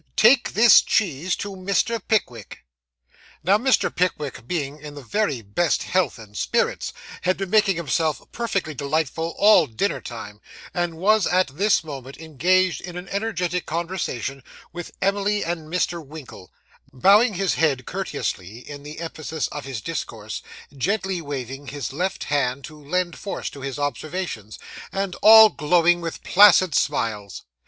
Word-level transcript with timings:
Take 0.15 0.53
this 0.53 0.81
cheese 0.81 1.35
to 1.35 1.51
Mr. 1.55 2.01
Pickwick.' 2.07 2.65
Now, 3.43 3.59
Mr. 3.59 3.95
Pickwick 3.95 4.47
being 4.47 4.79
in 4.79 4.95
the 4.95 5.03
very 5.03 5.43
best 5.43 5.83
health 5.83 6.17
and 6.17 6.35
spirits, 6.35 6.91
had 7.21 7.37
been 7.37 7.51
making 7.51 7.75
himself 7.75 8.19
perfectly 8.31 8.73
delightful 8.73 9.35
all 9.37 9.67
dinner 9.67 10.01
time, 10.01 10.41
and 10.73 10.97
was 10.97 11.27
at 11.27 11.55
this 11.55 11.83
moment 11.83 12.17
engaged 12.17 12.81
in 12.81 12.97
an 12.97 13.09
energetic 13.09 13.67
conversation 13.67 14.41
with 14.73 14.89
Emily 15.03 15.45
and 15.45 15.71
Mr. 15.71 16.03
Winkle; 16.03 16.51
bowing 16.91 17.35
his 17.35 17.53
head, 17.53 17.85
courteously, 17.85 18.67
in 18.67 18.81
the 18.81 18.99
emphasis 19.01 19.47
of 19.49 19.65
his 19.65 19.81
discourse, 19.81 20.41
gently 20.75 21.21
waving 21.21 21.67
his 21.67 21.93
left 21.93 22.23
hand 22.23 22.63
to 22.63 22.83
lend 22.83 23.19
force 23.19 23.51
to 23.51 23.61
his 23.61 23.77
observations, 23.77 24.57
and 24.91 25.15
all 25.21 25.49
glowing 25.49 26.01
with 26.01 26.23
placid 26.23 26.73
smiles. 26.73 27.43